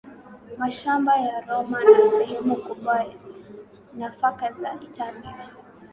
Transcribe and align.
mashamba 0.59 1.13
ya 1.25 1.35
Roma 1.47 1.79
na 1.97 2.09
sehemu 2.09 2.55
kubwa 2.55 2.95
ya 3.03 3.15
nafaka 3.97 4.53
za 4.53 4.69
Italia 4.87 5.35